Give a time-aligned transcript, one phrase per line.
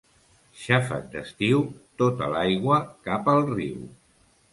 [0.59, 1.61] Xàfec d'estiu,
[2.03, 3.85] tota l'aigua cap al riu.